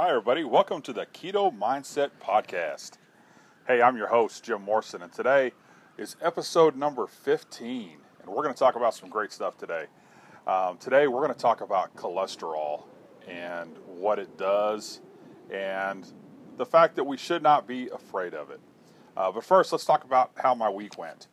Hi, 0.00 0.08
everybody. 0.08 0.44
Welcome 0.44 0.80
to 0.82 0.94
the 0.94 1.04
Keto 1.04 1.54
Mindset 1.54 2.08
Podcast. 2.22 2.92
Hey, 3.66 3.82
I'm 3.82 3.98
your 3.98 4.06
host, 4.06 4.42
Jim 4.42 4.62
Morrison, 4.62 5.02
and 5.02 5.12
today 5.12 5.52
is 5.98 6.16
episode 6.22 6.74
number 6.74 7.06
15. 7.06 7.98
And 8.22 8.30
we're 8.30 8.42
going 8.42 8.54
to 8.54 8.58
talk 8.58 8.76
about 8.76 8.94
some 8.94 9.10
great 9.10 9.30
stuff 9.30 9.58
today. 9.58 9.84
Um, 10.46 10.78
today, 10.78 11.06
we're 11.06 11.20
going 11.20 11.34
to 11.34 11.38
talk 11.38 11.60
about 11.60 11.94
cholesterol 11.96 12.84
and 13.28 13.76
what 13.86 14.18
it 14.18 14.38
does 14.38 15.02
and 15.52 16.10
the 16.56 16.64
fact 16.64 16.96
that 16.96 17.04
we 17.04 17.18
should 17.18 17.42
not 17.42 17.68
be 17.68 17.90
afraid 17.90 18.32
of 18.32 18.50
it. 18.50 18.60
Uh, 19.18 19.30
but 19.30 19.44
first, 19.44 19.70
let's 19.70 19.84
talk 19.84 20.04
about 20.04 20.30
how 20.36 20.54
my 20.54 20.70
week 20.70 20.96
went. 20.96 21.26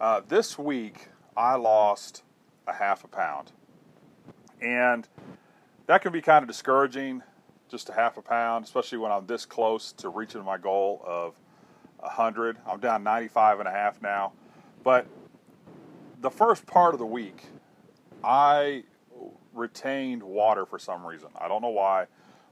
Uh, 0.00 0.22
this 0.26 0.58
week, 0.58 1.08
I 1.36 1.56
lost 1.56 2.22
a 2.66 2.72
half 2.72 3.04
a 3.04 3.08
pound. 3.08 3.52
And 4.62 5.06
that 5.88 6.00
can 6.00 6.10
be 6.10 6.22
kind 6.22 6.42
of 6.42 6.48
discouraging, 6.48 7.22
just 7.70 7.88
a 7.88 7.92
half 7.92 8.16
a 8.16 8.22
pound, 8.22 8.64
especially 8.64 8.98
when 8.98 9.10
I'm 9.10 9.26
this 9.26 9.46
close 9.46 9.92
to 9.92 10.08
reaching 10.08 10.44
my 10.44 10.58
goal 10.58 11.02
of 11.04 11.34
100. 11.98 12.58
I'm 12.66 12.80
down 12.80 13.02
95 13.02 13.60
and 13.60 13.68
a 13.68 13.72
half 13.72 14.00
now. 14.02 14.32
But 14.82 15.06
the 16.20 16.30
first 16.30 16.66
part 16.66 16.94
of 16.94 17.00
the 17.00 17.06
week, 17.06 17.44
I 18.22 18.84
retained 19.52 20.22
water 20.22 20.66
for 20.66 20.78
some 20.78 21.06
reason. 21.06 21.28
I 21.38 21.48
don't 21.48 21.62
know 21.62 21.70
why, 21.70 22.06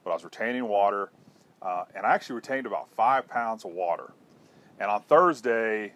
but 0.05 0.11
I 0.11 0.15
was 0.15 0.25
retaining 0.25 0.67
water. 0.67 1.11
Uh, 1.61 1.85
and 1.95 2.05
I 2.05 2.15
actually 2.15 2.37
retained 2.37 2.67
about 2.67 2.89
five 2.91 3.29
pounds 3.29 3.65
of 3.65 3.73
water. 3.73 4.13
And 4.81 4.91
on 4.91 5.03
Thursday, 5.03 5.93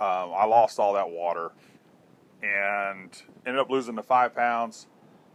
um, 0.00 0.32
I 0.34 0.44
lost 0.44 0.78
all 0.80 0.94
that 0.94 1.08
water 1.08 1.52
and 2.42 3.22
ended 3.46 3.60
up 3.60 3.70
losing 3.70 3.94
the 3.94 4.02
five 4.02 4.34
pounds 4.34 4.88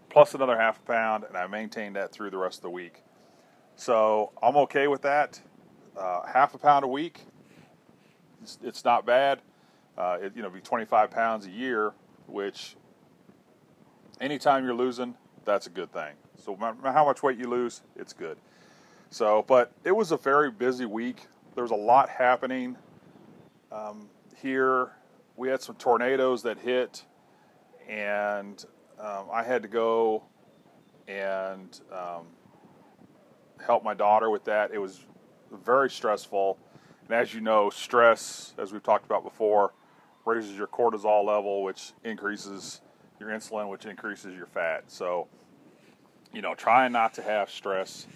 plus 0.10 0.34
another 0.34 0.58
half 0.58 0.84
pound, 0.86 1.24
and 1.26 1.38
I 1.38 1.48
maintained 1.48 1.96
that 1.96 2.12
through 2.12 2.32
the 2.32 2.38
rest 2.38 2.60
of 2.60 2.64
the 2.64 2.70
week. 2.70 3.04
So 3.76 4.32
I'm 4.42 4.56
okay 4.58 4.88
with 4.88 5.02
that. 5.04 5.42
Uh, 5.98 6.26
half 6.26 6.54
a 6.54 6.58
pound 6.58 6.86
a 6.86 6.88
week, 6.88 7.22
it's, 8.42 8.58
it's 8.64 8.86
not 8.86 9.06
bad. 9.06 9.40
Uh, 9.98 10.18
it, 10.22 10.36
you 10.36 10.42
know, 10.42 10.50
be 10.50 10.62
25 10.62 11.10
pounds 11.10 11.46
a 11.48 11.50
year, 11.50 11.94
which 12.28 12.76
anytime 14.22 14.64
you're 14.64 14.76
losing, 14.76 15.16
that's 15.46 15.68
a 15.68 15.70
good 15.72 15.92
thing. 15.92 16.14
So 16.38 16.56
how 16.84 17.06
much 17.06 17.24
weight 17.24 17.38
you 17.38 17.48
lose, 17.50 17.82
it's 17.96 18.14
good. 18.14 18.38
So, 19.10 19.44
but 19.48 19.72
it 19.84 19.92
was 19.92 20.12
a 20.12 20.18
very 20.18 20.52
busy 20.52 20.86
week. 20.86 21.28
There 21.56 21.64
was 21.64 21.72
a 21.72 21.76
lot 21.76 22.10
happening 22.10 22.78
um, 23.72 24.10
here. 24.36 24.92
We 25.36 25.50
had 25.50 25.62
some 25.62 25.76
tornadoes 25.76 26.44
that 26.44 26.60
hit, 26.60 27.04
and 27.88 28.64
um, 29.00 29.28
I 29.32 29.44
had 29.44 29.62
to 29.64 29.68
go 29.68 30.24
and 31.08 31.80
um, 31.92 32.26
help 33.64 33.84
my 33.84 33.94
daughter 33.94 34.30
with 34.30 34.46
that. 34.46 34.72
It 34.74 34.80
was 34.80 35.06
very 35.52 35.90
stressful. 35.90 36.58
And 37.06 37.16
as 37.16 37.34
you 37.34 37.42
know, 37.42 37.70
stress, 37.70 38.54
as 38.58 38.74
we've 38.74 38.84
talked 38.84 39.06
about 39.06 39.24
before, 39.24 39.74
raises 40.26 40.58
your 40.58 40.68
cortisol 40.68 41.26
level, 41.26 41.64
which 41.64 41.94
increases 42.04 42.82
your 43.20 43.30
insulin, 43.30 43.70
which 43.70 43.86
increases 43.86 44.36
your 44.36 44.46
fat. 44.46 44.84
So, 44.88 45.28
you 46.34 46.42
know, 46.42 46.54
trying 46.54 46.92
not 46.92 47.14
to 47.16 47.22
have 47.22 47.50
stress 47.50 48.08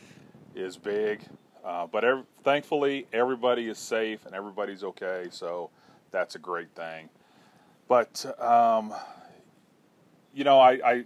is 0.55 0.77
big. 0.77 1.21
Uh, 1.63 1.87
but 1.87 2.03
thankfully, 2.43 3.07
everybody 3.13 3.69
is 3.69 3.77
safe 3.77 4.25
and 4.25 4.35
everybody's 4.35 4.83
okay. 4.83 5.27
So 5.29 5.69
that's 6.11 6.35
a 6.35 6.39
great 6.39 6.73
thing. 6.75 7.09
But 7.87 8.25
um, 8.41 8.93
you 10.33 10.43
know, 10.43 10.59
I, 10.59 10.71
I 10.83 11.05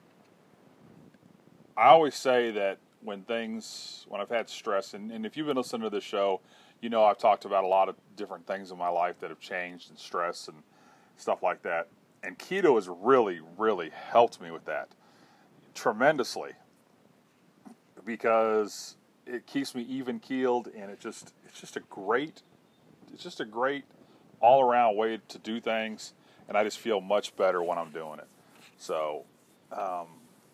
I 1.77 1.87
always 1.87 2.15
say 2.15 2.51
that 2.51 2.77
when 3.01 3.23
things 3.23 4.05
when 4.07 4.21
I've 4.21 4.29
had 4.29 4.49
stress, 4.49 4.93
and, 4.93 5.11
and 5.11 5.25
if 5.25 5.35
you've 5.37 5.47
been 5.47 5.57
listening 5.57 5.83
to 5.83 5.89
this 5.89 6.03
show, 6.03 6.41
you 6.81 6.89
know 6.89 7.03
I've 7.03 7.17
talked 7.17 7.45
about 7.45 7.63
a 7.63 7.67
lot 7.67 7.89
of 7.89 7.95
different 8.15 8.47
things 8.47 8.71
in 8.71 8.77
my 8.77 8.89
life 8.89 9.19
that 9.19 9.29
have 9.29 9.39
changed 9.39 9.89
and 9.89 9.99
stress 9.99 10.47
and 10.47 10.57
stuff 11.17 11.43
like 11.43 11.61
that. 11.63 11.87
And 12.23 12.37
keto 12.39 12.75
has 12.75 12.89
really, 12.89 13.39
really 13.57 13.91
helped 13.91 14.41
me 14.41 14.51
with 14.51 14.65
that 14.65 14.89
tremendously 15.75 16.53
because 18.05 18.95
it 19.25 19.45
keeps 19.45 19.75
me 19.75 19.83
even 19.83 20.19
keeled 20.19 20.67
and 20.75 20.89
it 20.89 20.99
just 20.99 21.33
it's 21.45 21.59
just 21.59 21.75
a 21.75 21.81
great 21.81 22.41
it's 23.13 23.23
just 23.23 23.39
a 23.41 23.45
great 23.45 23.83
all 24.39 24.61
around 24.61 24.95
way 24.95 25.19
to 25.27 25.37
do 25.39 25.59
things 25.59 26.13
and 26.47 26.57
I 26.57 26.63
just 26.63 26.79
feel 26.79 27.01
much 27.01 27.35
better 27.35 27.61
when 27.61 27.77
I'm 27.77 27.91
doing 27.91 28.19
it. 28.19 28.27
So, 28.85 29.25
um, 29.71 30.05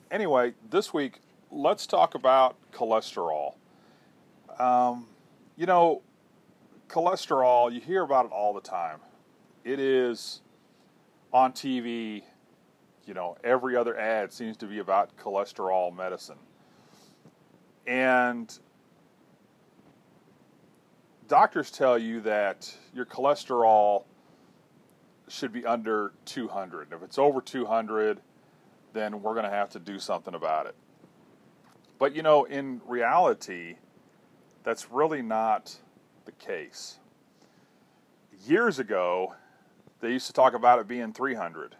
anyway, 0.09 0.53
this 0.69 0.93
week, 0.93 1.19
let's 1.51 1.85
talk 1.85 2.15
about 2.15 2.55
cholesterol. 2.71 3.55
Um, 4.57 5.07
you 5.57 5.65
know, 5.65 6.01
cholesterol, 6.87 7.73
you 7.73 7.81
hear 7.81 8.03
about 8.03 8.27
it 8.27 8.31
all 8.31 8.53
the 8.53 8.61
time. 8.61 8.99
It 9.65 9.81
is 9.81 10.39
on 11.33 11.51
TV, 11.51 12.23
you 13.05 13.13
know, 13.13 13.35
every 13.43 13.75
other 13.75 13.99
ad 13.99 14.31
seems 14.31 14.55
to 14.57 14.65
be 14.65 14.79
about 14.79 15.17
cholesterol 15.17 15.93
medicine. 15.93 16.39
And 17.85 18.57
doctors 21.27 21.69
tell 21.69 21.99
you 21.99 22.21
that 22.21 22.73
your 22.93 23.05
cholesterol 23.05 24.05
should 25.31 25.53
be 25.53 25.65
under 25.65 26.11
200. 26.25 26.91
If 26.91 27.01
it's 27.03 27.17
over 27.17 27.41
200, 27.41 28.19
then 28.93 29.21
we're 29.21 29.33
going 29.33 29.45
to 29.45 29.49
have 29.49 29.69
to 29.71 29.79
do 29.79 29.97
something 29.97 30.35
about 30.35 30.65
it. 30.65 30.75
But 31.97 32.15
you 32.15 32.23
know, 32.23 32.43
in 32.45 32.81
reality, 32.85 33.75
that's 34.63 34.91
really 34.91 35.21
not 35.21 35.75
the 36.25 36.31
case. 36.33 36.99
Years 38.45 38.79
ago, 38.79 39.35
they 40.01 40.11
used 40.11 40.27
to 40.27 40.33
talk 40.33 40.53
about 40.53 40.79
it 40.79 40.87
being 40.87 41.13
300. 41.13 41.75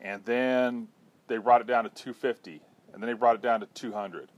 And 0.00 0.24
then 0.24 0.88
they 1.26 1.38
brought 1.38 1.60
it 1.60 1.66
down 1.66 1.84
to 1.84 1.90
250. 1.90 2.60
And 2.92 3.02
then 3.02 3.08
they 3.08 3.14
brought 3.14 3.34
it 3.34 3.42
down 3.42 3.60
to 3.60 3.66
200. 3.66 4.30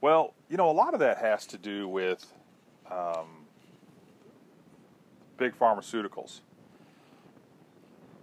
Well, 0.00 0.34
you 0.50 0.56
know, 0.56 0.68
a 0.68 0.72
lot 0.72 0.92
of 0.92 1.00
that 1.00 1.18
has 1.18 1.46
to 1.46 1.58
do 1.58 1.88
with 1.88 2.26
um, 2.90 3.46
big 5.38 5.58
pharmaceuticals. 5.58 6.40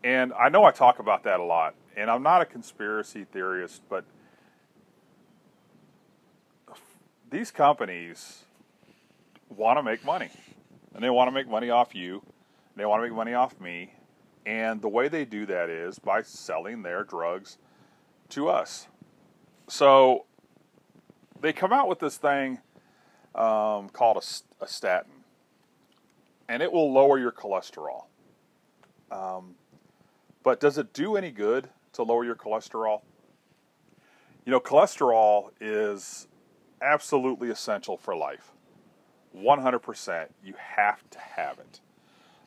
And 0.03 0.34
I 0.34 0.50
know 0.50 0.66
I 0.66 0.72
talk 0.72 1.00
about 1.00 1.24
that 1.24 1.40
a 1.40 1.44
lot, 1.44 1.75
and 1.96 2.12
I'm 2.12 2.24
not 2.24 2.41
a 2.41 2.46
conspiracy 2.46 3.25
theorist, 3.31 3.81
but 3.90 4.03
these 7.30 7.52
companies 7.52 8.44
want 9.50 9.80
to 9.80 9.84
make 9.84 10.03
money, 10.03 10.30
and 10.94 11.03
they 11.03 11.09
want 11.09 11.30
to 11.30 11.31
make 11.31 11.47
money 11.47 11.69
off 11.69 11.96
you, 11.96 12.22
they 12.75 12.86
want 12.86 13.02
to 13.02 13.08
make 13.08 13.16
money 13.16 13.34
off 13.34 13.59
me, 13.62 13.94
and 14.46 14.81
the 14.81 14.90
way 14.90 15.08
they 15.08 15.24
do 15.24 15.46
that 15.46 15.69
is 15.69 16.00
by 16.00 16.22
selling 16.22 16.81
their 16.84 17.03
drugs 17.03 17.58
to 18.30 18.50
us. 18.50 18.88
So 19.68 20.25
they 21.40 21.53
come 21.53 21.72
out 21.72 21.88
with 21.88 22.00
this 22.00 22.18
thing 22.18 22.59
um, 23.36 23.90
called 23.90 24.18
a, 24.18 24.63
a, 24.63 24.68
statin, 24.68 25.12
and 26.50 26.62
it 26.62 26.72
will 26.72 26.92
lower 26.92 27.18
your 27.18 27.31
cholesterol. 27.31 28.06
Um, 29.12 29.56
but 30.44 30.59
does 30.59 30.78
it 30.78 30.94
do 30.94 31.16
any 31.16 31.31
good 31.31 31.70
to 31.94 32.04
lower 32.04 32.26
your 32.26 32.36
cholesterol? 32.36 33.02
You 34.46 34.52
know, 34.52 34.59
cholesterol 34.59 35.52
is 35.62 36.28
absolutely 36.81 37.50
essential 37.50 37.98
for 37.98 38.16
life. 38.16 38.52
100%. 39.36 40.28
You 40.44 40.54
have 40.58 41.09
to 41.09 41.20
have 41.20 41.58
it. 41.59 41.80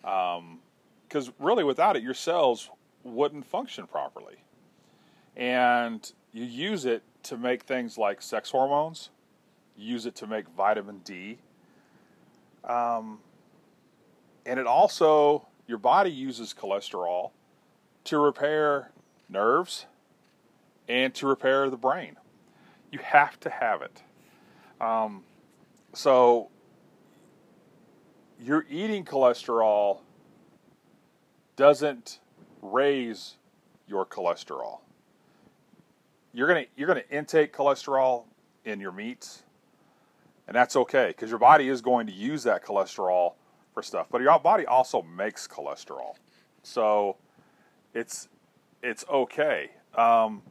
Because 0.03 1.28
um, 1.28 1.34
really, 1.41 1.65
without 1.65 1.97
it, 1.97 2.03
your 2.03 2.15
cells 2.15 2.71
wouldn't 3.03 3.47
function 3.47 3.87
properly. 3.87 4.37
And 5.34 6.10
you 6.33 6.45
use 6.45 6.84
it 6.84 7.03
to 7.25 7.37
make 7.37 7.63
things 7.63 7.98
like 7.98 8.22
sex 8.22 8.51
hormones, 8.51 9.10
you 9.77 9.93
use 9.93 10.07
it 10.07 10.15
to 10.16 10.27
make 10.27 10.48
vitamin 10.51 10.98
D. 10.98 11.39
Um, 12.63 13.21
and 14.45 14.60
it 14.60 14.66
also, 14.66 15.47
your 15.66 15.78
body 15.78 16.10
uses 16.10 16.54
cholesterol 16.54 17.31
to 18.07 18.19
repair 18.19 18.91
nerves 19.29 19.87
and 20.89 21.15
to 21.15 21.27
repair 21.27 21.69
the 21.71 21.77
brain. 21.77 22.17
You 22.91 23.01
have 23.01 23.39
to 23.41 23.51
have 23.51 23.83
it. 23.83 24.03
Um, 24.81 25.25
so 25.93 26.51
you're 28.41 28.67
eating 28.69 29.05
cholesterol 29.05 30.01
doesn't 31.57 32.21
raise 32.61 33.37
your 33.87 34.05
cholesterol. 34.05 34.81
You're 36.33 36.49
gonna 36.49 36.67
you're 36.77 36.89
gonna 36.89 37.03
intake 37.11 37.55
cholesterol 37.55 38.25
in 38.65 38.79
your 38.79 38.93
meats, 38.93 39.43
and 40.47 40.55
that's 40.55 40.77
okay 40.77 41.09
because 41.09 41.31
your 41.31 41.39
body 41.39 41.69
is 41.69 41.81
going 41.81 42.07
to 42.09 42.13
use 42.13 42.43
that 42.43 42.63
cholesterol 42.63 43.35
for 43.73 43.83
stuff. 43.83 44.07
But 44.11 44.21
your 44.21 44.39
body 44.39 44.67
also 44.67 45.03
makes 45.03 45.49
cholesterol, 45.49 46.17
so 46.63 47.17
it's 47.97 48.28
it's 48.83 49.04
okay. 49.10 49.71
Um, 49.97 50.43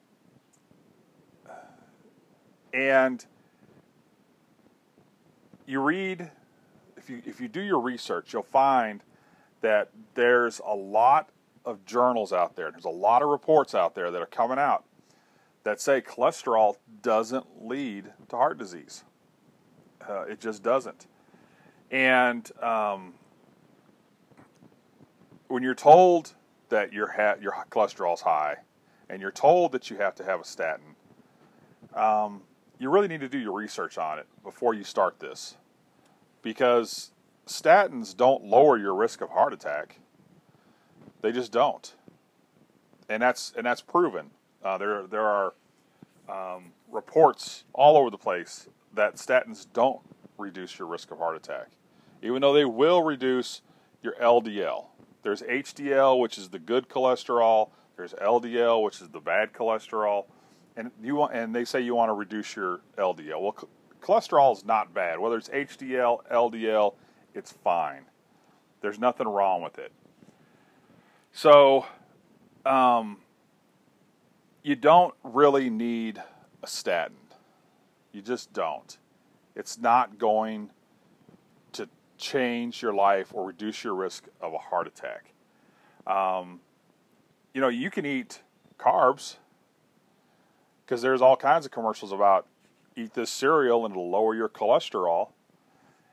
and 2.73 3.23
you 5.67 5.79
read, 5.79 6.31
if 6.97 7.09
you 7.09 7.21
if 7.25 7.39
you 7.39 7.47
do 7.47 7.61
your 7.61 7.79
research, 7.79 8.33
you'll 8.33 8.43
find 8.43 9.03
that 9.61 9.89
there's 10.15 10.59
a 10.65 10.75
lot 10.75 11.29
of 11.63 11.85
journals 11.85 12.33
out 12.33 12.55
there. 12.55 12.71
There's 12.71 12.85
a 12.85 12.89
lot 12.89 13.21
of 13.21 13.29
reports 13.29 13.75
out 13.75 13.93
there 13.93 14.09
that 14.11 14.21
are 14.21 14.27
coming 14.27 14.59
out 14.59 14.83
that 15.63 15.79
say 15.79 16.01
cholesterol 16.01 16.77
doesn't 17.01 17.67
lead 17.67 18.11
to 18.29 18.35
heart 18.35 18.57
disease. 18.57 19.03
Uh, 20.07 20.21
it 20.23 20.39
just 20.39 20.61
doesn't. 20.61 21.07
And 21.91 22.51
um, 22.61 23.13
when 25.47 25.63
you're 25.63 25.73
told 25.73 26.33
that 26.69 26.93
your 26.93 27.07
ha- 27.07 27.35
your 27.41 27.53
cholesterol's 27.69 28.21
high, 28.21 28.57
and 29.09 29.21
you're 29.21 29.31
told 29.31 29.71
that 29.71 29.89
you 29.89 29.97
have 29.97 30.15
to 30.15 30.23
have 30.23 30.41
a 30.41 30.45
statin, 30.45 30.95
um, 31.93 32.41
you 32.79 32.89
really 32.89 33.07
need 33.07 33.21
to 33.21 33.29
do 33.29 33.37
your 33.37 33.53
research 33.53 33.97
on 33.97 34.19
it 34.19 34.27
before 34.43 34.73
you 34.73 34.83
start 34.83 35.19
this, 35.19 35.57
because 36.41 37.11
statins 37.47 38.15
don't 38.15 38.43
lower 38.43 38.77
your 38.77 38.93
risk 38.93 39.21
of 39.21 39.29
heart 39.29 39.53
attack. 39.53 39.99
They 41.21 41.31
just 41.31 41.51
don't, 41.51 41.93
and 43.09 43.21
that's 43.21 43.53
and 43.55 43.65
that's 43.65 43.81
proven. 43.81 44.31
Uh, 44.63 44.77
there 44.77 45.07
there 45.07 45.25
are 45.25 45.53
um, 46.29 46.71
reports 46.91 47.63
all 47.73 47.97
over 47.97 48.09
the 48.09 48.17
place 48.17 48.67
that 48.93 49.15
statins 49.15 49.67
don't 49.73 49.99
reduce 50.37 50.77
your 50.77 50.87
risk 50.87 51.11
of 51.11 51.17
heart 51.17 51.35
attack, 51.35 51.67
even 52.21 52.41
though 52.41 52.53
they 52.53 52.65
will 52.65 53.03
reduce 53.03 53.61
your 54.01 54.13
LDL. 54.15 54.85
There's 55.25 55.41
HDL, 55.41 56.19
which 56.19 56.37
is 56.37 56.49
the 56.49 56.59
good 56.59 56.87
cholesterol. 56.87 57.71
There's 57.97 58.13
LDL, 58.13 58.83
which 58.83 59.01
is 59.01 59.09
the 59.09 59.19
bad 59.19 59.53
cholesterol, 59.53 60.25
and 60.77 60.91
you 61.01 61.15
want, 61.15 61.33
and 61.33 61.55
they 61.55 61.65
say 61.65 61.81
you 61.81 61.95
want 61.95 62.09
to 62.09 62.13
reduce 62.13 62.55
your 62.55 62.81
LDL. 62.95 63.41
Well, 63.41 63.55
cholesterol 64.03 64.55
is 64.55 64.63
not 64.63 64.93
bad. 64.93 65.17
Whether 65.17 65.37
it's 65.37 65.49
HDL, 65.49 66.27
LDL, 66.31 66.93
it's 67.33 67.51
fine. 67.51 68.03
There's 68.81 68.99
nothing 68.99 69.27
wrong 69.27 69.63
with 69.63 69.79
it. 69.79 69.91
So, 71.33 71.87
um, 72.63 73.17
you 74.61 74.75
don't 74.75 75.15
really 75.23 75.71
need 75.71 76.21
a 76.61 76.67
statin. 76.67 77.17
You 78.11 78.21
just 78.21 78.53
don't. 78.53 78.95
It's 79.55 79.79
not 79.79 80.19
going 80.19 80.69
change 82.17 82.81
your 82.81 82.93
life 82.93 83.31
or 83.33 83.45
reduce 83.45 83.83
your 83.83 83.95
risk 83.95 84.25
of 84.41 84.53
a 84.53 84.57
heart 84.57 84.87
attack. 84.87 85.33
Um, 86.07 86.59
you 87.53 87.61
know, 87.61 87.69
you 87.69 87.89
can 87.89 88.05
eat 88.05 88.41
carbs 88.77 89.37
because 90.85 91.01
there's 91.01 91.21
all 91.21 91.35
kinds 91.35 91.65
of 91.65 91.71
commercials 91.71 92.11
about 92.11 92.47
eat 92.95 93.13
this 93.13 93.29
cereal 93.29 93.85
and 93.85 93.93
it'll 93.93 94.09
lower 94.09 94.35
your 94.35 94.49
cholesterol, 94.49 95.29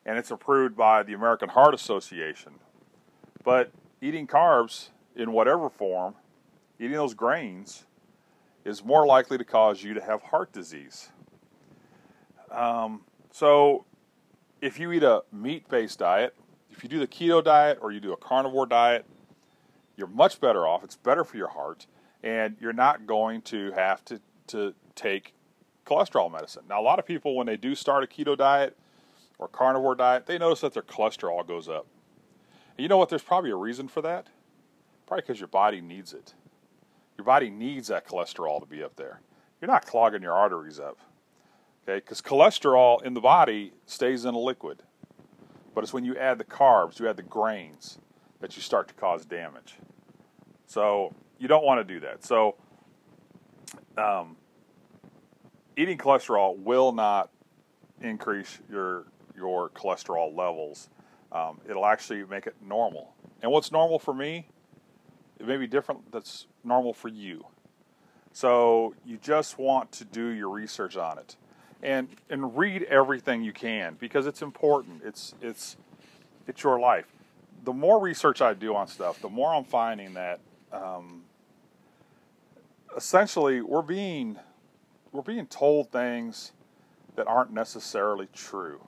and 0.04 0.19
it's 0.19 0.31
approved 0.31 0.76
by 0.76 1.02
the 1.02 1.12
American 1.12 1.49
Heart 1.49 1.75
Association. 1.75 2.55
But 3.44 3.70
eating 4.00 4.26
carbs 4.26 4.88
in 5.14 5.32
whatever 5.32 5.69
form, 5.69 6.14
eating 6.78 6.96
those 6.96 7.14
grains, 7.14 7.84
is 8.64 8.84
more 8.84 9.06
likely 9.06 9.38
to 9.38 9.44
cause 9.44 9.82
you 9.82 9.94
to 9.94 10.00
have 10.00 10.22
heart 10.22 10.52
disease. 10.52 11.10
Um, 12.50 13.02
so, 13.31 13.84
if 14.62 14.79
you 14.79 14.93
eat 14.93 15.03
a 15.03 15.25
meat 15.32 15.69
based 15.69 15.99
diet, 15.99 16.35
if 16.70 16.82
you 16.82 16.88
do 16.88 16.99
the 16.99 17.06
keto 17.06 17.44
diet 17.44 17.79
or 17.82 17.91
you 17.91 18.00
do 18.00 18.12
a 18.12 18.17
carnivore 18.17 18.64
diet, 18.64 19.05
you're 19.97 20.06
much 20.06 20.41
better 20.41 20.67
off. 20.67 20.82
It's 20.85 20.97
better 20.97 21.25
for 21.25 21.37
your 21.37 21.49
heart, 21.49 21.87
and 22.23 22.56
you're 22.61 22.73
not 22.73 23.06
going 23.06 23.43
to 23.43 23.73
have 23.73 24.03
to, 24.06 24.20
to 24.47 24.73
take 24.94 25.35
cholesterol 25.85 26.32
medicine. 26.32 26.62
Now, 26.69 26.81
a 26.81 26.85
lot 26.85 26.99
of 26.99 27.05
people, 27.05 27.37
when 27.37 27.47
they 27.47 27.56
do 27.56 27.75
start 27.75 28.05
a 28.05 28.06
keto 28.06 28.38
diet 28.38 28.79
or 29.38 29.49
carnivore 29.49 29.97
diet, 29.97 30.26
they 30.26 30.38
notice 30.38 30.61
that 30.61 30.73
their 30.73 30.82
cholesterol 30.82 31.47
goes 31.47 31.69
up. 31.69 31.87
And 32.76 32.85
you 32.85 32.88
know 32.88 32.97
what? 32.97 33.08
There's 33.08 33.23
probably 33.23 33.50
a 33.50 33.56
reason 33.56 33.88
for 33.88 34.00
that. 34.03 34.29
Probably 35.06 35.23
because 35.23 35.41
your 35.41 35.49
body 35.49 35.81
needs 35.81 36.15
it. 36.15 36.35
Your 37.19 37.25
body 37.25 37.50
needs 37.50 37.88
that 37.88 38.06
cholesterol 38.06 38.61
to 38.61 38.67
be 38.67 38.82
up 38.82 38.97
there. 38.97 39.20
You're 39.61 39.70
not 39.70 39.87
clogging 39.87 40.23
your 40.23 40.32
arteries 40.32 40.81
up. 40.81 40.99
Okay, 41.88 41.99
because 41.99 42.20
cholesterol 42.23 43.02
in 43.02 43.14
the 43.14 43.20
body 43.20 43.73
stays 43.87 44.25
in 44.25 44.34
a 44.34 44.38
liquid. 44.38 44.82
But 45.75 45.84
it's 45.84 45.93
when 45.93 46.05
you 46.05 46.17
add 46.17 46.38
the 46.38 46.44
carbs, 46.44 47.00
you 47.00 47.08
add 47.08 47.17
the 47.17 47.23
grains, 47.23 47.99
that 48.40 48.56
you 48.56 48.62
start 48.62 48.88
to 48.88 48.94
cause 48.94 49.25
damage. 49.25 49.76
So 50.67 51.14
you 51.38 51.49
don't 51.49 51.64
want 51.64 51.87
to 51.87 51.94
do 51.94 52.00
that. 52.00 52.25
So 52.25 52.56
um, 53.96 54.37
eating 55.76 55.99
cholesterol 55.99 56.56
will 56.58 56.93
not 56.93 57.31
increase 58.00 58.58
your 58.70 59.06
your 59.37 59.70
cholesterol 59.70 60.37
levels. 60.37 60.88
Um, 61.31 61.61
it'll 61.69 61.87
actually 61.87 62.25
make 62.25 62.46
it 62.46 62.56
normal. 62.62 63.14
And 63.40 63.50
what's 63.50 63.73
normal 63.73 63.99
for 63.99 64.12
me, 64.12 64.49
it 65.40 65.46
may 65.46 65.56
be 65.56 65.67
different. 65.67 66.12
That's 66.12 66.46
normal 66.62 66.93
for 66.93 67.08
you. 67.08 67.46
So 68.32 68.94
you 69.05 69.17
just 69.17 69.58
want 69.58 69.93
to 69.93 70.05
do 70.05 70.29
your 70.29 70.50
research 70.50 70.96
on 70.96 71.19
it, 71.19 71.37
and 71.82 72.08
and 72.31 72.56
read 72.56 72.84
everything 72.84 73.43
you 73.43 73.52
can 73.52 73.96
because 73.99 74.26
it's 74.26 74.43
important. 74.43 75.02
It's 75.05 75.34
it's 75.40 75.76
it's 76.46 76.62
your 76.62 76.79
life. 76.79 77.06
The 77.64 77.73
more 77.73 78.00
research 78.00 78.40
I 78.40 78.55
do 78.55 78.75
on 78.75 78.88
stuff, 78.88 79.20
the 79.20 79.29
more 79.29 79.55
I'm 79.55 79.64
finding 79.64 80.14
that 80.14 80.40
um, 80.73 81.23
essentially 82.96 83.61
we're 83.61 83.82
being 83.82 84.38
we're 85.12 85.23
being 85.23 85.46
told 85.46 85.90
things 85.90 86.52
that 87.17 87.26
aren't 87.26 87.52
necessarily 87.52 88.29
true. 88.32 88.81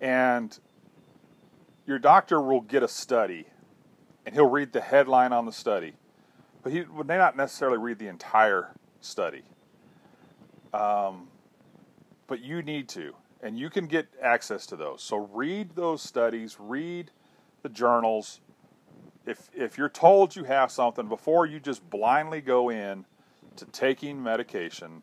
And 0.00 0.58
your 1.86 1.98
doctor 1.98 2.40
will 2.40 2.60
get 2.60 2.82
a 2.82 2.88
study 2.88 3.46
and 4.26 4.34
he'll 4.34 4.48
read 4.48 4.72
the 4.72 4.80
headline 4.80 5.32
on 5.32 5.44
the 5.44 5.52
study, 5.52 5.92
but 6.62 6.72
he 6.72 6.84
may 7.04 7.18
not 7.18 7.36
necessarily 7.36 7.78
read 7.78 7.98
the 7.98 8.08
entire 8.08 8.72
study. 9.00 9.42
Um, 10.72 11.28
but 12.26 12.40
you 12.40 12.62
need 12.62 12.88
to, 12.90 13.14
and 13.42 13.58
you 13.58 13.70
can 13.70 13.86
get 13.86 14.08
access 14.22 14.66
to 14.66 14.76
those. 14.76 15.02
So 15.02 15.16
read 15.32 15.74
those 15.74 16.02
studies, 16.02 16.56
read 16.58 17.10
the 17.62 17.68
journals. 17.68 18.40
If 19.26 19.48
if 19.54 19.78
you're 19.78 19.88
told 19.88 20.36
you 20.36 20.44
have 20.44 20.70
something 20.70 21.08
before 21.08 21.46
you 21.46 21.60
just 21.60 21.88
blindly 21.90 22.40
go 22.40 22.70
in 22.70 23.04
to 23.56 23.64
taking 23.66 24.22
medication, 24.22 25.02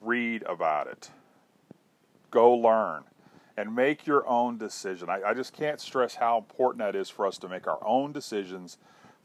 read 0.00 0.42
about 0.44 0.86
it. 0.86 1.10
Go 2.30 2.52
learn 2.52 3.04
and 3.56 3.74
make 3.74 4.06
your 4.06 4.26
own 4.26 4.58
decision. 4.58 5.08
I, 5.08 5.22
I, 5.22 5.34
just 5.34 5.52
can't 5.52 5.80
stress 5.80 6.16
how 6.16 6.38
important 6.38 6.80
that 6.80 6.96
is 6.96 7.08
for 7.08 7.26
us 7.26 7.38
to 7.38 7.48
make 7.48 7.68
our 7.68 7.78
own 7.86 8.12
decisions 8.12 8.78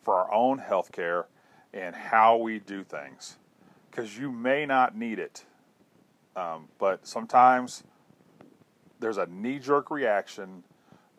for 0.03 0.15
our 0.15 0.31
own 0.31 0.59
health 0.59 0.91
care 0.91 1.25
and 1.73 1.95
how 1.95 2.37
we 2.37 2.59
do 2.59 2.83
things. 2.83 3.37
Because 3.89 4.17
you 4.17 4.31
may 4.31 4.65
not 4.65 4.95
need 4.95 5.17
it, 5.17 5.45
um, 6.35 6.67
but 6.77 7.05
sometimes 7.07 7.83
there's 8.99 9.17
a 9.17 9.25
knee-jerk 9.27 9.91
reaction 9.91 10.63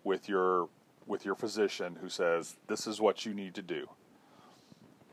with 0.04 0.28
your 0.28 0.68
with 1.06 1.24
your 1.24 1.34
physician 1.34 1.96
who 2.00 2.08
says 2.08 2.56
this 2.68 2.86
is 2.86 3.00
what 3.00 3.26
you 3.26 3.34
need 3.34 3.54
to 3.54 3.62
do, 3.62 3.88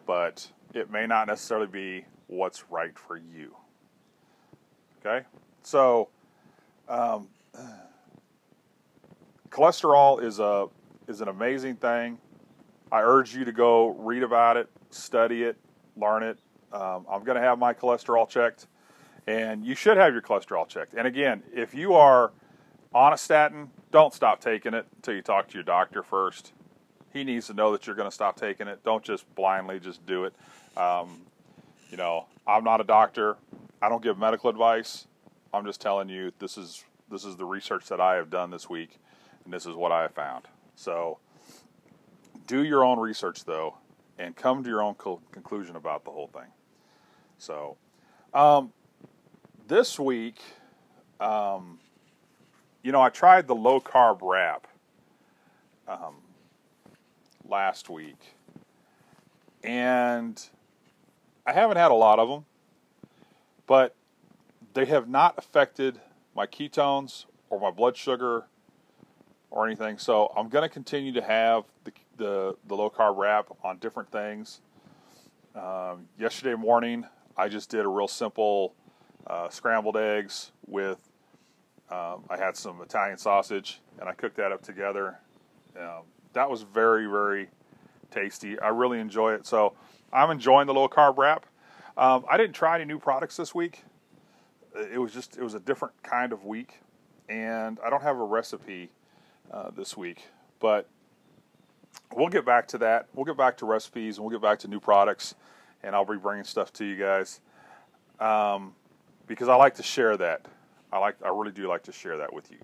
but 0.06 0.51
it 0.74 0.92
may 0.92 1.08
not 1.08 1.27
necessarily 1.27 1.68
be 1.68 2.06
what's 2.27 2.70
right 2.70 2.98
for 2.98 3.18
you. 3.18 3.56
Okay, 5.00 5.25
so 5.63 6.10
um, 6.88 7.27
cholesterol 9.50 10.22
is 10.22 10.39
a 10.39 10.68
is 11.08 11.22
an 11.22 11.27
amazing 11.27 11.75
thing. 11.75 12.18
I 12.92 13.01
urge 13.01 13.36
you 13.36 13.46
to 13.46 13.51
go 13.51 13.89
read 13.89 14.24
about 14.24 14.58
it, 14.58 14.70
study 14.89 15.44
it, 15.44 15.58
learn 15.98 16.24
it. 16.24 16.38
Um, 16.72 17.06
I'm 17.10 17.24
going 17.24 17.36
to 17.36 17.42
have 17.42 17.60
my 17.60 17.74
cholesterol 17.74 18.27
checked, 18.30 18.68
and 19.27 19.65
you 19.65 19.75
should 19.75 19.98
have 19.98 20.13
your 20.13 20.22
cholesterol 20.22 20.67
checked. 20.67 20.93
And 20.93 21.05
again, 21.05 21.43
if 21.53 21.75
you 21.75 21.93
are 21.93 22.31
on 22.93 23.13
a 23.13 23.17
statin, 23.17 23.69
don't 23.91 24.13
stop 24.13 24.39
taking 24.39 24.74
it 24.74 24.86
until 24.96 25.13
you 25.15 25.22
talk 25.22 25.50
to 25.50 25.53
your 25.55 25.63
doctor 25.63 26.01
first. 26.01 26.53
He 27.13 27.24
needs 27.24 27.48
to 27.48 27.53
know 27.53 27.72
that 27.74 27.86
you're 27.86 27.96
going 27.96 28.10
to 28.10 28.13
stop 28.15 28.38
taking 28.38 28.67
it. 28.67 28.84
Don't 28.84 29.03
just 29.03 29.34
blindly 29.36 29.79
just 29.79 30.05
do 30.05 30.24
it. 30.24 30.34
Um, 30.77 31.22
you 31.91 31.98
know, 31.98 32.25
I'm 32.46 32.63
not 32.63 32.81
a 32.81 32.84
doctor. 32.84 33.38
I 33.81 33.89
don't 33.89 34.01
give 34.01 34.17
medical 34.17 34.50
advice. 34.50 35.07
I'm 35.53 35.65
just 35.65 35.81
telling 35.81 36.10
you 36.10 36.31
this 36.39 36.57
is 36.57 36.84
this 37.10 37.24
is 37.24 37.38
the 37.38 37.46
research 37.46 37.88
that 37.88 38.01
I 38.01 38.15
have 38.15 38.29
done 38.29 38.51
this 38.51 38.69
week, 38.69 39.00
and 39.46 39.53
this 39.53 39.65
is 39.65 39.75
what 39.75 39.91
I 39.91 40.01
have 40.01 40.13
found. 40.13 40.46
So, 40.75 41.19
do 42.46 42.63
your 42.63 42.84
own 42.84 43.00
research 43.00 43.46
though, 43.46 43.77
and 44.17 44.36
come 44.36 44.63
to 44.63 44.69
your 44.69 44.81
own 44.81 44.96
co- 44.96 45.22
conclusion 45.31 45.77
about 45.77 46.03
the 46.03 46.12
whole 46.12 46.27
thing. 46.27 46.51
So, 47.38 47.77
um, 48.34 48.74
this 49.67 50.00
week, 50.00 50.39
um, 51.19 51.79
you 52.83 52.91
know, 52.91 53.01
I 53.01 53.09
tried 53.09 53.47
the 53.47 53.55
low 53.55 53.81
carb 53.81 54.19
wrap 54.21 54.67
um, 55.88 56.15
last 57.47 57.89
week, 57.89 58.36
and 59.63 60.41
I 61.45 61.53
haven't 61.53 61.77
had 61.77 61.91
a 61.91 61.95
lot 61.95 62.19
of 62.19 62.29
them, 62.29 62.45
but 63.65 63.95
they 64.74 64.86
have 64.86 65.09
not 65.09 65.36
affected 65.38 66.00
my 66.36 66.45
ketones 66.45 67.25
or 67.50 67.59
my 67.59 67.71
blood 67.71 67.97
sugar 67.97 68.45
or 69.50 69.65
anything. 69.65 69.97
So 69.97 70.31
I'm 70.38 70.50
going 70.50 70.63
to 70.63 70.69
continue 70.69 71.12
to 71.13 71.21
have 71.21 71.63
the, 71.83 71.91
the, 72.17 72.55
the 72.67 72.75
low 72.75 72.89
carb 72.89 73.17
wrap 73.17 73.47
on 73.63 73.79
different 73.79 74.12
things. 74.12 74.62
Um, 75.55 76.07
yesterday 76.19 76.55
morning, 76.55 77.05
I 77.36 77.50
just 77.50 77.69
did 77.69 77.83
a 77.83 77.88
real 77.88 78.07
simple 78.07 78.75
uh, 79.27 79.50
scrambled 79.50 79.98
eggs 79.98 80.51
with, 80.65 81.10
um, 81.89 82.24
I 82.29 82.38
had 82.38 82.55
some 82.55 82.81
Italian 82.81 83.17
sausage 83.17 83.81
and 84.00 84.10
I 84.10 84.13
cooked 84.13 84.38
that 84.38 84.51
up 84.51 84.62
together. 84.62 85.19
Um, 85.79 86.03
that 86.34 86.50
was 86.50 86.63
very, 86.63 87.05
very 87.05 87.50
tasty. 88.12 88.60
I 88.60 88.69
really 88.69 89.00
enjoy 89.00 89.34
it. 89.34 89.46
So 89.46 89.74
I'm 90.12 90.31
enjoying 90.31 90.67
the 90.67 90.74
low 90.74 90.88
carb 90.88 91.17
wrap. 91.17 91.46
Um, 91.98 92.25
I 92.29 92.38
didn't 92.38 92.53
try 92.53 92.75
any 92.75 92.86
new 92.86 93.00
products 93.00 93.38
this 93.38 93.53
week. 93.53 93.84
It 94.75 95.00
was 95.00 95.13
just, 95.13 95.38
it 95.38 95.43
was 95.43 95.55
a 95.55 95.60
different 95.60 96.01
kind 96.03 96.31
of 96.31 96.46
week. 96.46 96.81
And 97.27 97.79
I 97.86 97.89
don't 97.89 98.03
have 98.03 98.17
a 98.17 98.24
recipe 98.24 98.91
uh, 99.51 99.72
this 99.72 99.98
week. 99.98 100.27
But 100.60 100.88
we'll 102.15 102.29
get 102.29 102.46
back 102.46 102.67
to 102.69 102.77
that. 102.79 103.07
We'll 103.13 103.25
get 103.25 103.38
back 103.38 103.57
to 103.57 103.65
recipes 103.65 104.17
and 104.17 104.25
we'll 104.25 104.31
get 104.31 104.41
back 104.41 104.60
to 104.60 104.67
new 104.67 104.79
products, 104.79 105.36
and 105.84 105.96
I'll 105.96 106.05
be 106.05 106.17
bringing 106.17 106.46
stuff 106.46 106.72
to 106.74 106.86
you 106.86 106.96
guys 106.96 107.41
um, 108.19 108.74
because 109.27 109.48
I 109.48 109.55
like 109.55 109.75
to 109.75 109.84
share 109.84 110.17
that. 110.17 110.46
I 110.91 111.00
like, 111.00 111.15
I 111.24 111.29
really 111.29 111.51
do 111.51 111.67
like 111.67 111.84
to 111.84 111.91
share 111.91 112.17
that 112.17 112.34
with 112.34 112.50
you. 112.50 112.57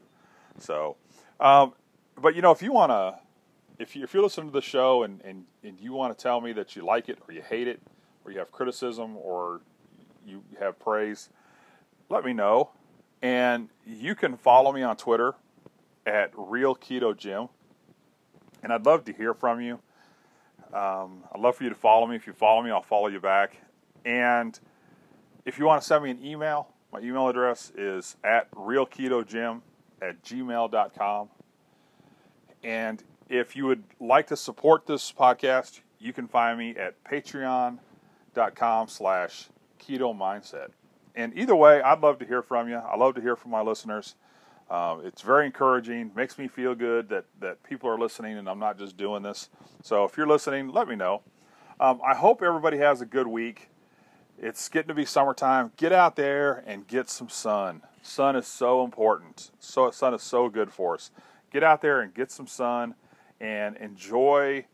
So, 0.60 0.96
um, 1.40 1.74
but 2.20 2.36
you 2.36 2.42
know, 2.42 2.52
if 2.52 2.62
you 2.62 2.72
want 2.72 2.92
to, 2.92 3.20
if 3.80 3.96
you 3.96 4.04
if 4.04 4.14
you're 4.14 4.24
listening 4.24 4.48
to 4.48 4.54
the 4.54 4.62
show 4.62 5.04
and, 5.04 5.22
and 5.24 5.46
and 5.64 5.80
you 5.80 5.94
want 5.94 6.18
to 6.18 6.22
tell 6.22 6.40
me 6.40 6.54
that 6.54 6.76
you 6.76 6.86
like 6.86 7.10
it 7.10 7.18
or 7.28 7.34
you 7.34 7.42
hate 7.42 7.68
it 7.68 7.82
or 8.24 8.32
you 8.32 8.40
have 8.40 8.52
criticism 8.52 9.18
or 9.18 9.62
you 10.26 10.44
have 10.60 10.80
praise, 10.80 11.30
let 12.10 12.24
me 12.24 12.34
know. 12.34 12.70
And 13.22 13.70
you 13.86 14.16
can 14.16 14.38
follow 14.38 14.72
me 14.72 14.84
on 14.84 14.96
Twitter 14.96 15.34
at 16.06 16.32
Real 16.36 16.76
Keto 16.76 17.16
Jim. 17.16 17.50
And 18.62 18.72
I'd 18.72 18.86
love 18.86 19.06
to 19.06 19.14
hear 19.14 19.34
from 19.34 19.62
you. 19.62 19.80
Um, 20.74 21.24
I'd 21.34 21.40
love 21.40 21.56
for 21.56 21.64
you 21.64 21.70
to 21.70 21.76
follow 21.76 22.06
me. 22.08 22.16
If 22.16 22.28
you 22.28 22.34
follow 22.34 22.62
me, 22.62 22.72
I'll 22.72 22.82
follow 22.82 23.08
you 23.08 23.20
back. 23.20 23.58
And 24.06 24.58
if 25.46 25.60
you 25.60 25.66
want 25.66 25.82
to 25.82 25.88
send 25.88 26.04
me 26.04 26.12
an 26.12 26.24
email, 26.24 26.70
my 26.92 27.00
email 27.00 27.28
address 27.28 27.72
is 27.76 28.18
at 28.24 28.50
realketojim 28.52 29.62
at 30.02 30.24
gmail.com. 30.24 31.30
And 32.64 33.04
if 33.30 33.56
you 33.56 33.66
would 33.66 33.84
like 34.00 34.28
to 34.28 34.38
support 34.38 34.86
this 34.86 35.12
podcast, 35.12 35.82
you 36.00 36.14
can 36.14 36.28
find 36.28 36.58
me 36.58 36.76
at 36.76 37.02
patreon.com 37.04 38.88
slash 38.88 39.50
keto 39.80 40.18
mindset. 40.18 40.70
And 41.16 41.38
either 41.38 41.56
way, 41.56 41.82
I'd 41.82 42.02
love 42.02 42.20
to 42.20 42.26
hear 42.26 42.42
from 42.42 42.70
you. 42.70 42.78
I 42.78 42.96
love 42.96 43.16
to 43.16 43.22
hear 43.22 43.36
from 43.36 43.52
my 43.52 43.62
listeners. 43.62 44.16
Um, 44.70 45.06
it's 45.06 45.22
very 45.22 45.46
encouraging. 45.46 46.12
Makes 46.16 46.38
me 46.38 46.48
feel 46.48 46.74
good 46.74 47.10
that 47.10 47.26
that 47.42 47.62
people 47.64 47.90
are 47.90 48.00
listening, 48.00 48.38
and 48.38 48.50
I'm 48.50 48.60
not 48.60 48.80
just 48.80 48.98
doing 48.98 49.22
this. 49.22 49.50
So 49.84 50.06
if 50.06 50.18
you're 50.18 50.28
listening, 50.28 50.70
let 50.70 50.88
me 50.88 50.96
know. 50.96 51.22
Um, 51.80 52.00
I 52.06 52.16
hope 52.16 52.42
everybody 52.42 52.78
has 52.78 53.02
a 53.02 53.06
good 53.06 53.28
week. 53.28 53.70
It's 54.38 54.68
getting 54.70 54.90
to 54.90 54.94
be 54.94 55.06
summertime. 55.06 55.72
Get 55.78 55.92
out 55.92 56.16
there 56.16 56.64
and 56.66 56.88
get 56.88 57.10
some 57.10 57.30
sun. 57.30 57.82
Sun 58.02 58.36
is 58.36 58.48
so 58.48 58.84
important. 58.84 59.52
So 59.60 59.90
sun 59.92 60.14
is 60.14 60.22
so 60.22 60.50
good 60.50 60.72
for 60.72 60.96
us. 60.96 61.12
Get 61.52 61.64
out 61.64 61.82
there 61.82 62.02
and 62.02 62.14
get 62.14 62.32
some 62.32 62.48
sun 62.48 62.96
and 63.40 63.78
enjoy 63.78 64.66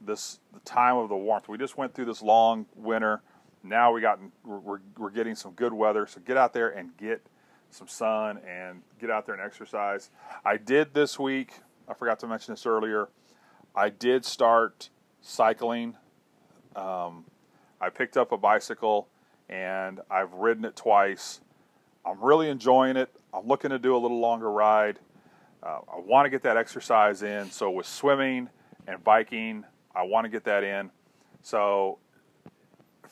this 0.00 0.40
the 0.52 0.60
time 0.60 0.96
of 0.96 1.08
the 1.08 1.16
warmth. 1.16 1.48
We 1.48 1.58
just 1.58 1.76
went 1.76 1.94
through 1.94 2.04
this 2.04 2.22
long 2.22 2.66
winter. 2.74 3.22
Now 3.62 3.92
we 3.92 4.00
got 4.00 4.20
we're, 4.44 4.80
we're 4.96 5.10
getting 5.10 5.34
some 5.34 5.52
good 5.52 5.72
weather. 5.72 6.06
So 6.06 6.20
get 6.20 6.36
out 6.36 6.52
there 6.52 6.68
and 6.68 6.96
get 6.96 7.26
some 7.70 7.88
sun 7.88 8.38
and 8.46 8.82
get 9.00 9.10
out 9.10 9.26
there 9.26 9.34
and 9.34 9.42
exercise. 9.42 10.10
I 10.44 10.56
did 10.56 10.94
this 10.94 11.18
week, 11.18 11.52
I 11.88 11.94
forgot 11.94 12.18
to 12.20 12.26
mention 12.26 12.52
this 12.52 12.66
earlier, 12.66 13.08
I 13.74 13.90
did 13.90 14.24
start 14.24 14.90
cycling. 15.20 15.96
Um, 16.74 17.24
I 17.86 17.88
picked 17.88 18.16
up 18.16 18.32
a 18.32 18.36
bicycle 18.36 19.06
and 19.48 20.00
I've 20.10 20.32
ridden 20.32 20.64
it 20.64 20.74
twice. 20.74 21.40
I'm 22.04 22.20
really 22.20 22.50
enjoying 22.50 22.96
it. 22.96 23.14
I'm 23.32 23.46
looking 23.46 23.70
to 23.70 23.78
do 23.78 23.94
a 23.94 23.98
little 23.98 24.18
longer 24.18 24.50
ride. 24.50 24.98
Uh, 25.62 25.78
I 25.94 26.00
want 26.00 26.26
to 26.26 26.30
get 26.30 26.42
that 26.42 26.56
exercise 26.56 27.22
in. 27.22 27.48
So, 27.52 27.70
with 27.70 27.86
swimming 27.86 28.48
and 28.88 29.02
biking, 29.04 29.64
I 29.94 30.02
want 30.02 30.24
to 30.24 30.28
get 30.28 30.42
that 30.44 30.64
in. 30.64 30.90
So, 31.42 31.98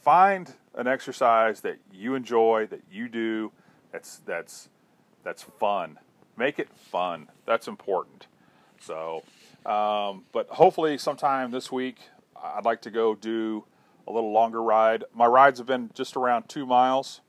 find 0.02 0.52
an 0.75 0.88
exercise 0.88 1.61
that 1.61 1.76
you 1.93 2.16
enjoy, 2.16 2.66
that 2.71 2.83
you 2.90 3.09
do, 3.09 3.52
that's 3.93 4.23
that's 4.26 4.71
that's 5.23 5.45
fun. 5.45 6.00
Make 6.37 6.59
it 6.59 6.69
fun. 6.90 7.28
That's 7.47 7.69
important. 7.69 8.26
So, 8.81 9.23
um, 9.64 10.25
but 10.33 10.49
hopefully 10.49 10.99
sometime 10.99 11.52
this 11.52 11.71
week, 11.71 11.99
I'd 12.37 12.64
like 12.64 12.83
to 12.83 12.90
go 12.90 13.14
do 13.14 13.64
a 14.07 14.13
little 14.13 14.33
longer 14.33 14.63
ride. 14.63 15.05
My 15.15 15.27
rides 15.27 15.59
have 15.59 15.67
been 15.67 15.91
just 15.95 16.17
around 16.17 16.49
two 16.49 16.67
miles, 16.67 17.21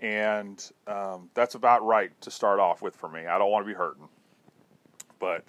and 0.00 0.62
um, 0.86 1.30
that's 1.34 1.54
about 1.54 1.84
right 1.84 2.18
to 2.22 2.30
start 2.30 2.60
off 2.60 2.82
with 2.82 2.96
for 2.96 3.08
me. 3.08 3.26
I 3.26 3.38
don't 3.38 3.50
want 3.50 3.64
to 3.64 3.68
be 3.68 3.76
hurting. 3.76 4.08
But 5.18 5.44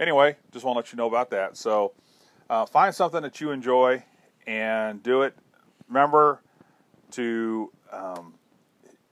anyway, 0.00 0.36
just 0.52 0.64
want 0.64 0.74
to 0.76 0.78
let 0.78 0.92
you 0.92 0.96
know 0.96 1.06
about 1.06 1.30
that. 1.30 1.56
So, 1.56 1.92
uh, 2.50 2.66
find 2.66 2.94
something 2.94 3.22
that 3.22 3.40
you 3.40 3.50
enjoy 3.50 4.04
and 4.46 5.02
do 5.02 5.22
it. 5.22 5.34
Remember 5.88 6.40
to 7.12 7.70
um, 7.92 8.34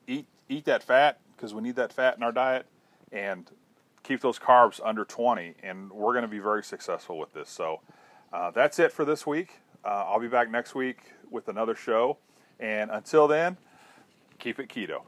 eat 0.07 0.26
eat 0.49 0.64
that 0.64 0.83
fat 0.83 1.21
because 1.37 1.55
we 1.55 1.62
need 1.62 1.76
that 1.76 1.93
fat 1.93 2.17
in 2.17 2.23
our 2.23 2.33
diet 2.33 2.67
and 3.11 3.50
keep 4.02 4.21
those 4.21 4.38
carbs 4.38 4.81
under 4.85 5.05
20 5.05 5.55
and 5.62 5.91
we're 5.93 6.12
going 6.12 6.23
to 6.23 6.29
be 6.29 6.41
very 6.41 6.62
successful 6.64 7.19
with 7.19 7.33
this 7.33 7.49
so 7.49 7.81
uh, 8.33 8.50
that's 8.50 8.79
it 8.79 8.91
for 8.91 9.05
this 9.05 9.26
week 9.26 9.61
uh, 9.84 10.04
i'll 10.08 10.20
be 10.20 10.28
back 10.28 10.50
next 10.50 10.74
week 10.74 10.98
with 11.30 11.48
another 11.48 11.74
show. 11.74 12.18
And 12.60 12.90
until 12.90 13.26
then 13.26 13.56
keep 14.38 14.58
it 14.58 14.68
keto 14.68 15.02